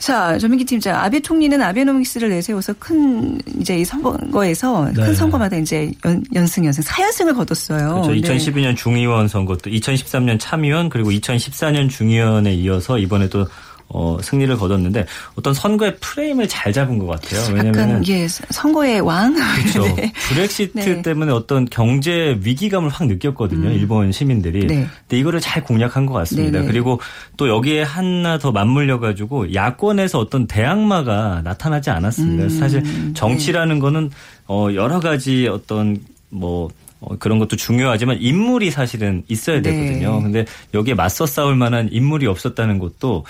[0.00, 5.04] 자, 전민기 팀장, 아베 총리는 아베노믹스를 내세워서 큰 이제 이 선거에서 네.
[5.04, 8.02] 큰 선거마다 이제 연, 연승 연승 4연승을 거뒀어요.
[8.02, 8.12] 그렇죠.
[8.12, 8.20] 네.
[8.20, 13.46] 2012년 중의원 선거 또 2013년 참의원 그리고 2014년 중의원에 이어서 이번에도
[13.96, 17.54] 어, 승리를 거뒀는데 어떤 선거의 프레임을 잘 잡은 것 같아요.
[17.54, 19.32] 왜냐면 약간 예 선거의 왕.
[19.34, 19.82] 그렇죠.
[19.94, 20.12] 네.
[20.28, 21.02] 브렉시트 네.
[21.02, 23.70] 때문에 어떤 경제 위기감을 확 느꼈거든요.
[23.70, 24.66] 일본 시민들이.
[24.66, 24.88] 네.
[25.02, 26.58] 근데 이거를 잘 공략한 것 같습니다.
[26.58, 26.72] 네네.
[26.72, 27.00] 그리고
[27.36, 32.44] 또 여기에 하나 더 맞물려 가지고 야권에서 어떤 대항마가 나타나지 않았습니다.
[32.44, 32.48] 음.
[32.48, 33.12] 사실 네.
[33.14, 34.10] 정치라는 거는
[34.48, 35.98] 어 여러 가지 어떤
[36.30, 39.70] 뭐 어, 그런 것도 중요하지만 인물이 사실은 있어야 네.
[39.70, 40.20] 되거든요.
[40.20, 43.24] 근데 여기에 맞서 싸울 만한 인물이 없었다는 것도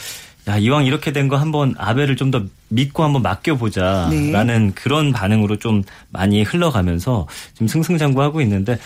[0.48, 4.72] 야, 이왕 이렇게 된 거 한번 아베를 좀 더 믿고 한번 맡겨보자라는 네.
[4.74, 8.78] 그런 반응으로 좀 많이 흘러가면서 지금 승승장구하고 있는데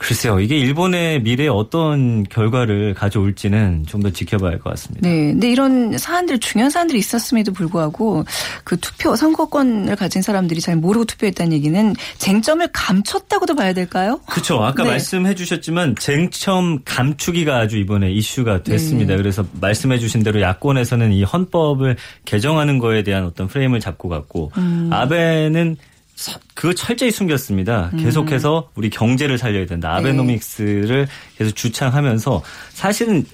[0.00, 5.06] 글쎄요, 이게 일본의 미래에 어떤 결과를 가져올지는 좀 더 지켜봐야 할 것 같습니다.
[5.06, 5.32] 네.
[5.32, 8.24] 근데 이런 사안들, 중요한 사안들이 있었음에도 불구하고
[8.64, 14.18] 그 투표, 선거권을 가진 사람들이 잘 모르고 투표했다는 얘기는 쟁점을 감췄다고도 봐야 될까요?
[14.26, 14.62] 그렇죠.
[14.64, 14.90] 아까 네.
[14.92, 19.12] 말씀해 주셨지만 쟁점 감추기가 아주 이번에 이슈가 됐습니다.
[19.12, 19.16] 네.
[19.18, 24.88] 그래서 말씀해 주신 대로 야권에서는 이 헌법을 개정하는 거에 대한 어떤 프레임을 잡고 갔고 음.
[24.90, 25.89] 아베는 서-
[26.54, 27.90] 그거 철저히 숨겼습니다.
[27.94, 27.98] 음.
[27.98, 29.88] 계속해서 우리 경제를 살려야 된다.
[29.90, 29.94] 네.
[29.96, 33.24] 아베노믹스를 계속 주창하면서 사실은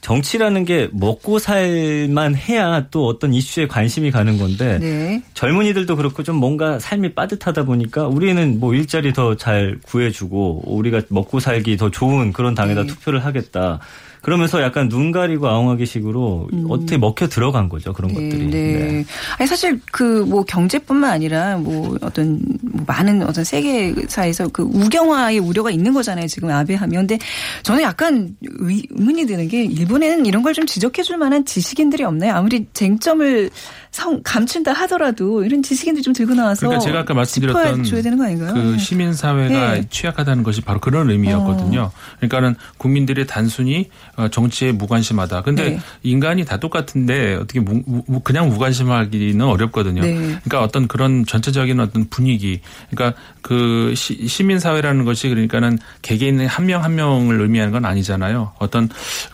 [0.00, 5.22] 정치라는 게 먹고 살만 해야 또 어떤 이슈에 관심이 가는 건데 네.
[5.32, 11.40] 젊은이들도 그렇고 좀 뭔가 삶이 빠듯하다 보니까 우리는 뭐 일자리 더 잘 구해주고 우리가 먹고
[11.40, 12.86] 살기 더 좋은 그런 당에다 네.
[12.88, 13.80] 투표를 하겠다.
[14.24, 18.14] 그러면서 약간 눈 가리고 아웅하기 식으로 어떻게 먹혀 들어간 거죠 그런 음.
[18.16, 18.46] 네, 것들이.
[18.50, 19.04] 네.
[19.38, 25.70] 아니 사실 그 뭐 경제뿐만 아니라 뭐 어떤 뭐 많은 어떤 세계사에서 그 우경화의 우려가
[25.70, 26.26] 있는 거잖아요.
[26.26, 27.06] 지금 아베 하면.
[27.06, 27.18] 근데
[27.62, 32.34] 저는 약간 의- 의문이 드는 게 일본에는 이런 걸 좀 지적해 줄 만한 지식인들이 없나요?
[32.34, 33.50] 아무리 쟁점을
[33.94, 38.24] 성, 감춘다 하더라도 이런 지식인들 좀 들고 나와서 그러니까 제가 아까 말씀드렸던 줘야 되는 거
[38.24, 38.52] 아닌가요?
[38.52, 38.78] 그 네.
[38.78, 39.84] 시민 사회가 네.
[39.88, 41.92] 취약하다는 것이 바로 그런 의미였거든요.
[42.16, 45.42] 그러니까는 국민들이 단순히 어, 정치에 무관심하다.
[45.42, 45.80] 근데 네.
[46.02, 50.00] 인간이 다 똑같은데 어떻게 무, 무- 그냥 무관심하기는 어렵거든요.
[50.02, 50.14] 네.
[50.42, 56.64] 그러니까 어떤 그런 전체적인 어떤 분위기, 그러니까 그 시, 시민 사회라는 것이 그러니까는 개개인 한
[56.66, 58.54] 명 한 명을 의미하는 건 아니잖아요.
[58.58, 58.88] 어떤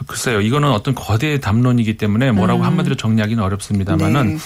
[0.07, 4.39] 글쎄요, 이거는 어떤 거대 담론이기 때문에 뭐라고 한마디로 정리하기는 어렵습니다만은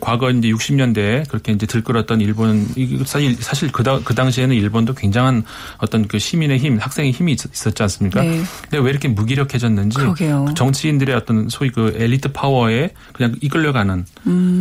[0.00, 4.94] 과거 이제 60년대에 그렇게 이제 들끓었던 일본 이 사실 사실 그, 다, 그 당시에는 일본도
[4.94, 5.44] 굉장한
[5.78, 8.22] 어떤 그 시민의 힘, 학생의 힘이 있- 있었지 않습니까?
[8.22, 8.40] 네.
[8.62, 10.44] 근데 왜 이렇게 무기력해졌는지 그러게요.
[10.48, 14.04] 그 정치인들의 어떤 소위 그 엘리트 파워에 그냥 이끌려가는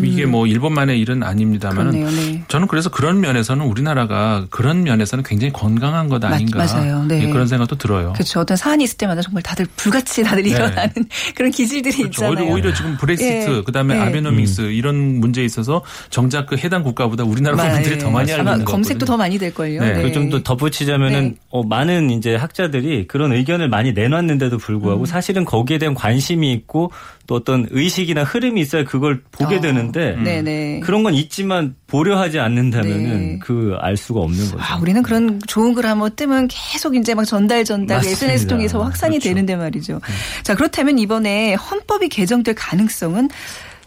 [0.04, 1.70] 이게 뭐 일본만의 일은 음.
[1.70, 2.10] 그러네요.
[2.10, 2.44] 네.
[2.48, 7.04] 저는 그래서 그런 면에서는 우리나라가 그런 면에서는 굉장히 건강한 것 맞- 아닌가 맞 아요.
[7.08, 7.24] 네.
[7.24, 8.14] 예, 그런 생각도 들어요.
[8.14, 8.40] 그렇죠.
[8.40, 10.92] 어떤 사안이 있을 때마다 정말 다들 불같이 다들 일어나는
[11.36, 12.04] 그런 기질들이 네.
[12.04, 12.26] 그렇죠.
[12.26, 12.32] 있잖아요.
[12.46, 13.62] 오히려, 오히려 지금 브렉시트 예.
[13.64, 14.00] 그다음에 예.
[14.00, 17.74] 아베노믹스 이런 문제에 있어서 정작 그 해당 국가보다 우리나라 맞아요.
[17.74, 19.18] 국민들이 더 많이 알고 있는 것 검색도 더.
[19.18, 19.82] 많이 될 걸요.
[19.82, 20.02] 네.
[20.02, 21.36] 그좀더 덧붙이자면은 네.
[21.50, 24.58] 어, 많은 이제 학자들이 그런 의견을 많이 내놨는데도 음.
[24.58, 26.92] 불구하고 사실은 거기에 대한 관심이 있고
[27.28, 29.62] 또 어떤 의식이나 흐름이 있어야 그걸 보게 어.
[29.62, 30.80] 되는데 네네.
[30.80, 33.40] 그런 건 있지만 보려 하지 않는다면은 네.
[33.40, 34.58] 그알 수가 없는 거죠.
[34.60, 38.26] 아, 우리는 그런 좋은 글 한번 뜨면 계속 이제 막 전달 전달 맞습니다.
[38.26, 39.30] SNS 통해서 확산이 그렇죠.
[39.30, 40.00] 되는데 말이죠.
[40.44, 43.30] 자, 그렇다면 이번에 헌법이 개정될 가능성은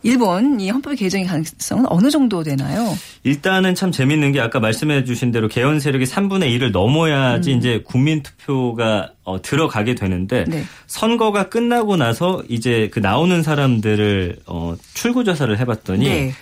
[0.02, 2.96] 일본 이 헌법이 개정의 가능성은 어느 정도 되나요?
[3.22, 8.22] 일단은 참 재밌는 게 아까 말씀해 주신 대로 개헌 세력이 3분의 1을 넘어야지 이제 국민
[8.22, 10.64] 투표가 어, 들어가게 되는데 네.
[10.88, 16.32] 선거가 끝나고 나서 이제 그 나오는 사람들을 어, 출구 조사를 해봤더니 네.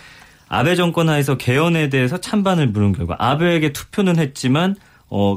[0.49, 4.75] 아베 정권 하에서 개헌에 대해서 찬반을 물은 결과 아베에게 투표는 했지만
[5.09, 5.37] 어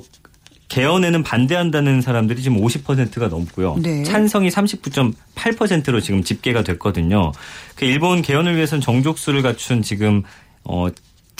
[0.73, 3.77] 개헌에는 반대한다는 사람들이 지금 50%가 넘고요.
[3.79, 4.01] 네.
[4.01, 7.31] 찬성이 39.8%로 지금 집계가 됐거든요.
[7.75, 10.23] 그 일본 개헌을 위해서는 정족수를 갖춘 지금
[10.63, 10.87] 어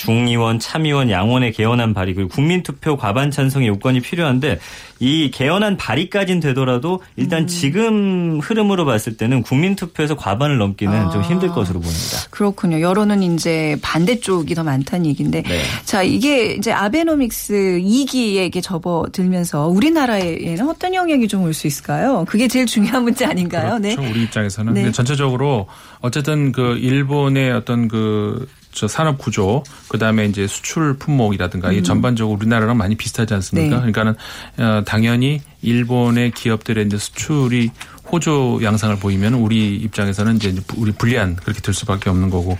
[0.03, 4.59] 중의원, 참의원, 양원의 개헌안 발의 그리고 국민투표 과반 찬성의 요건이 필요한데
[4.99, 11.79] 이 개헌안 발의까진 되더라도 일단 지금 흐름으로 봤을 때는 국민투표에서 과반을 넘기는 좀 힘들 것으로
[11.79, 12.17] 보입니다.
[12.29, 12.81] 그렇군요.
[12.81, 15.43] 여론은 이제 반대쪽이 더 많다는 얘기인데.
[15.43, 15.61] 네.
[15.85, 22.25] 자, 이게 이제 아베노믹스 2기에게 접어들면서 우리나라에는 어떤 영향이 좀 올 수 있을까요?
[22.27, 23.77] 그게 제일 중요한 문제 아닌가요?
[23.81, 24.01] 그렇죠.
[24.01, 24.73] 우리 입장에서는.
[24.73, 24.81] 네.
[24.81, 25.67] 근데 전체적으로
[25.99, 32.35] 어쨌든 그 일본의 어떤 그 저 산업 구조, 그 다음에 이제 수출 품목이라든가 이 전반적으로
[32.37, 33.77] 우리나라랑 많이 비슷하지 않습니까?
[33.77, 33.85] 음.
[33.85, 33.91] 네.
[33.91, 34.15] 그러니까는
[34.57, 37.71] 어, 당연히 일본의 기업들의 이제 수출이
[38.11, 42.57] 호조 양상을 보이면 우리 입장에서는 이제 우리 불리한 그렇게 될 수밖에 없는 거고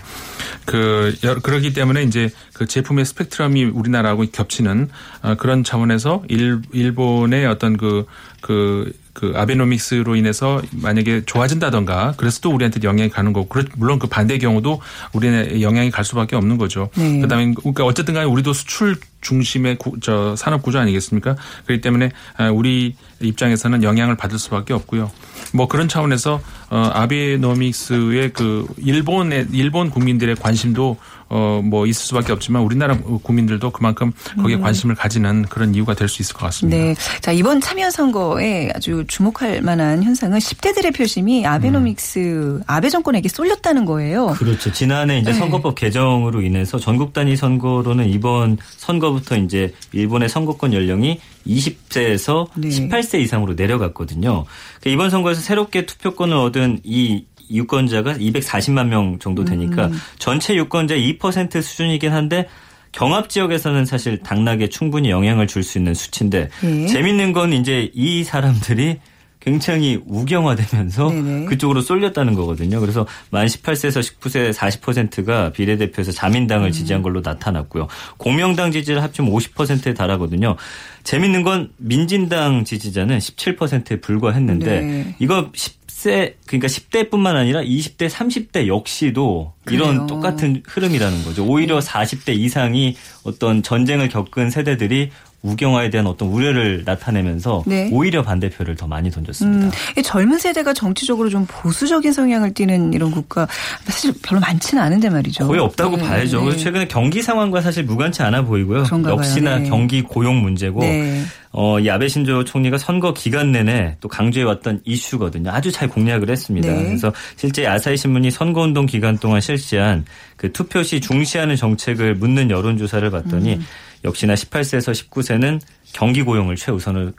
[0.64, 4.88] 그 여- 그렇기 때문에 이제 그 제품의 스펙트럼이 우리나라하고 겹치는
[5.22, 8.06] 어, 그런 차원에서 일 일본의 어떤 그
[8.40, 9.03] 그, 그
[9.34, 14.80] 아베노믹스로 인해서 만약에 좋아진다던가 그래서 또 우리한테 영향이 가는 거고 물론 그 반대 경우도
[15.12, 16.90] 우리는 영향이 갈 수밖에 없는 거죠.
[16.96, 17.20] 네.
[17.20, 21.34] 그다음에 그러니까 어쨌든 간에 우리도 수출 중심의 구, 저 산업 구조 아니겠습니까?
[21.66, 25.10] 그렇기 때문에 아, 우리 입장에서는 영향을 받을 수밖에 없고요.
[25.52, 30.96] 뭐 그런 차원에서 어 아베노믹스의 그 일본의 일본 국민들의 관심도
[31.28, 36.34] 어뭐 있을 수밖에 없지만 우리나라 국민들도 그만큼 거기에 관심을 가지는 그런 이유가 될 수 있을
[36.34, 36.76] 것 같습니다.
[36.76, 36.94] 네.
[37.20, 44.28] 자, 이번 참여 선거에 아주 주목할 만한 현상은 10대들의 표심이 아베노믹스, 아베 정권에게 쏠렸다는 거예요.
[44.38, 44.70] 그렇죠.
[44.70, 45.38] 지난해 이제 네.
[45.38, 52.68] 선거법 개정으로 인해서 전국 단위 선거로는 이번 선거 부터 이제 일본의 선거권 연령이 20세에서 네.
[52.68, 54.44] 18세 이상으로 내려갔거든요.
[54.80, 59.92] 그러니까 이번 선거에서 새롭게 투표권을 얻은 이 유권자가 240만 명 정도 되니까 음.
[60.18, 62.48] 전체 유권자 2% 수준이긴 한데
[62.92, 66.86] 경합 지역에서는 사실 당락에 충분히 영향을 줄 수 있는 수치인데 예.
[66.86, 69.00] 재밌는 건 이제 이 사람들이
[69.44, 71.44] 굉장히 우경화되면서 네네.
[71.46, 72.80] 그쪽으로 쏠렸다는 거거든요.
[72.80, 77.88] 그래서 만 18세에서 19세 40%가 비례대표에서 자민당을 지지한 걸로 나타났고요.
[78.16, 80.56] 공명당 지지를 합치면 50%에 달하거든요.
[81.02, 85.16] 재밌는 건 민진당 지지자는 17%에 불과했는데 네.
[85.18, 89.82] 이거 10세 그러니까 10대뿐만 아니라 20대, 30대 역시도 그래요.
[89.82, 91.44] 이런 똑같은 흐름이라는 거죠.
[91.44, 95.10] 오히려 40대 이상이 어떤 전쟁을 겪은 세대들이
[95.44, 97.90] 우경화에 대한 어떤 우려를 나타내면서 네.
[97.92, 99.66] 오히려 반대표를 더 많이 던졌습니다.
[99.66, 103.46] 음, 이 젊은 세대가 정치적으로 좀 보수적인 성향을 띠는 이런 국가
[103.84, 105.46] 사실 별로 많지는 않은데 말이죠.
[105.46, 106.38] 거의 없다고 네, 봐야죠.
[106.38, 106.44] 네.
[106.46, 108.84] 그래서 최근에 경기 상황과 사실 무관치 않아 보이고요.
[109.06, 109.68] 역시나 네.
[109.68, 111.22] 경기 고용 문제고 네.
[111.56, 115.50] 어, 이 아베 신조 총리가 선거 기간 내내 또 강조해왔던 이슈거든요.
[115.50, 116.68] 아주 잘 공략을 했습니다.
[116.68, 116.84] 네.
[116.84, 120.04] 그래서 실제 아사히 신문이 선거운동 기간 동안 실시한
[120.36, 123.64] 그 투표 시 중시하는 정책을 묻는 여론조사를 봤더니 음.
[124.04, 125.60] 역시나 18세에서 19세는
[125.92, 127.12] 경기 고용을 최우선을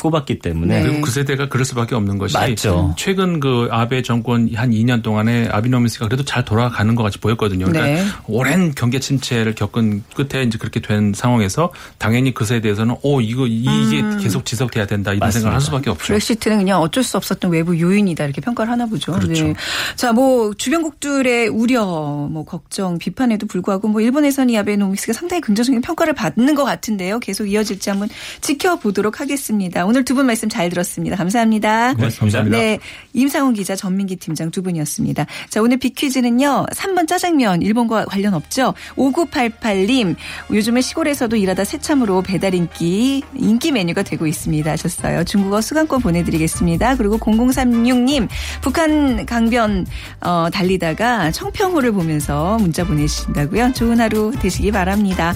[0.00, 0.82] 꼽았기 때문에 네.
[0.86, 2.94] 그리고 그 세대가 그럴 수밖에 없는 것이 맞죠.
[2.96, 7.66] 최근 그 아베 정권 한 2년 동안에 아비노미스가 그래도 잘 돌아가는 것 같이 보였거든요.
[7.66, 8.06] 그러니까 네.
[8.26, 14.00] 오랜 경제 침체를 겪은 끝에 이제 그렇게 된 상황에서 당연히 그 세대에서는 오 이거 이게
[14.00, 14.18] 음.
[14.20, 15.38] 계속 지속돼야 된다 이런 맞습니다.
[15.40, 16.06] 생각을 할 수밖에 없죠.
[16.06, 19.12] 브렉시트는 그냥 어쩔 수 없었던 외부 요인이다 이렇게 평가를 하나 보죠.
[19.12, 19.18] 네.
[19.20, 19.54] 그렇죠.
[19.96, 26.12] 자, 뭐 주변국들의 우려, 뭐 걱정, 비판에도 불구하고 뭐 일본에서는 이 아베노믹스가 상당히 긍정적인 평가를
[26.14, 27.18] 받는 것 같은데요.
[27.20, 28.08] 계속 이어질지 한번
[28.40, 29.85] 지켜보도록 하겠습니다.
[29.86, 31.14] 오늘 두 분 말씀 잘 들었습니다.
[31.16, 31.92] 감사합니다.
[31.92, 32.56] 네, 감사합니다.
[32.56, 32.78] 네,
[33.12, 35.26] 임상훈 기자, 전민기 팀장 두 분이었습니다.
[35.50, 36.66] 자, 오늘 빅퀴즈는요.
[36.72, 38.72] 3번 짜장면 일본과 관련 없죠.
[38.96, 40.16] 5988님
[40.50, 45.24] 요즘에 시골에서도 일하다 새참으로 배달 인기 인기 메뉴가 되고 있습니다 하셨어요.
[45.24, 46.96] 중국어 수강권 보내드리겠습니다.
[46.96, 48.28] 그리고 0036님
[48.62, 49.86] 북한 강변
[50.22, 53.72] 어, 달리다가 청평호를 보면서 문자 보내주신다고요.
[53.74, 55.34] 좋은 하루 되시기 바랍니다.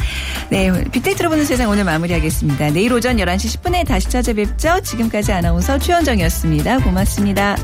[0.49, 2.71] 네, 빅데이터로 보는 세상 오늘 마무리하겠습니다.
[2.71, 4.81] 내일 오전 11시 10분에 다시 찾아 뵙죠.
[4.83, 6.79] 지금까지 아나운서 최현정이었습니다.
[6.79, 7.57] 고맙습니다.